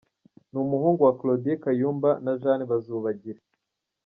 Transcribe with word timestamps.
Ni 0.51 0.57
umuhungu 0.65 0.99
wa 1.03 1.13
Claudien 1.19 1.61
Kayumba 1.63 2.09
na 2.23 2.31
Jeanne 2.41 2.65
Bazubagira. 2.71 3.39